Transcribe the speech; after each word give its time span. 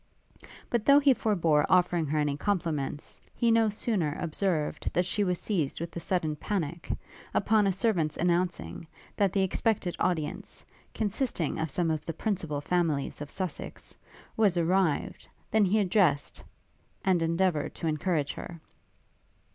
But 0.71 0.83
though 0.83 0.97
he 0.97 1.13
forbore 1.13 1.63
offering 1.69 2.07
her 2.07 2.17
any 2.17 2.35
compliments, 2.35 3.21
he 3.35 3.51
no 3.51 3.69
sooner 3.69 4.17
observed 4.19 4.89
that 4.93 5.05
she 5.05 5.23
was 5.23 5.37
seized 5.39 5.79
with 5.79 5.95
a 5.95 5.99
sudden 5.99 6.35
panic, 6.35 6.91
upon 7.35 7.67
a 7.67 7.71
servant's 7.71 8.17
announcing, 8.17 8.87
that 9.15 9.31
the 9.31 9.43
expected 9.43 9.95
audience, 9.99 10.65
consisting 10.95 11.59
of 11.59 11.69
some 11.69 11.91
of 11.91 12.03
the 12.03 12.13
principal 12.13 12.61
families 12.61 13.21
of 13.21 13.29
Sussex, 13.29 13.95
was 14.35 14.57
arrived, 14.57 15.29
than 15.51 15.65
he 15.65 15.77
addressed, 15.77 16.43
and 17.05 17.21
endeavoured 17.21 17.75
to 17.75 17.85
encourage 17.85 18.33
her. 18.33 18.59